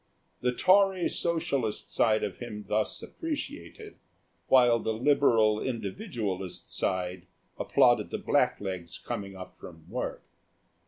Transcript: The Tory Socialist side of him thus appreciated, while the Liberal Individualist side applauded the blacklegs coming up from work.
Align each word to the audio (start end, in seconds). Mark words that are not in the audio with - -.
The 0.39 0.51
Tory 0.51 1.07
Socialist 1.07 1.93
side 1.93 2.23
of 2.23 2.37
him 2.39 2.65
thus 2.67 3.03
appreciated, 3.03 3.99
while 4.47 4.79
the 4.79 4.95
Liberal 4.95 5.61
Individualist 5.61 6.75
side 6.75 7.27
applauded 7.59 8.09
the 8.09 8.17
blacklegs 8.17 8.97
coming 8.97 9.35
up 9.35 9.59
from 9.59 9.87
work. 9.87 10.23